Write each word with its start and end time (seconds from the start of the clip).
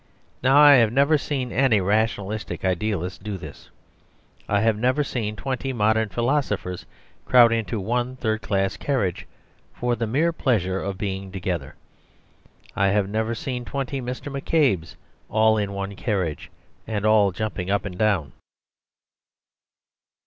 Now 0.41 0.57
I 0.57 0.77
have 0.77 0.91
never 0.91 1.15
seen 1.19 1.51
any 1.51 1.79
rationalistic 1.79 2.65
idealists 2.65 3.19
do 3.19 3.37
this. 3.37 3.69
I 4.49 4.61
have 4.61 4.75
never 4.75 5.03
seen 5.03 5.35
twenty 5.35 5.73
modern 5.73 6.09
philosophers 6.09 6.87
crowd 7.23 7.51
into 7.51 7.79
one 7.79 8.15
third 8.15 8.41
class 8.41 8.77
carriage 8.77 9.27
for 9.75 9.95
the 9.95 10.07
mere 10.07 10.33
pleasure 10.33 10.81
of 10.81 10.97
being 10.97 11.31
together. 11.31 11.75
I 12.75 12.87
have 12.87 13.07
never 13.09 13.35
seen 13.35 13.63
twenty 13.63 14.01
Mr. 14.01 14.31
McCabes 14.33 14.95
all 15.29 15.55
in 15.59 15.71
one 15.71 15.95
carriage 15.95 16.49
and 16.87 17.05
all 17.05 17.31
jumping 17.31 17.69
up 17.69 17.85
and 17.85 17.95
down. 17.95 18.31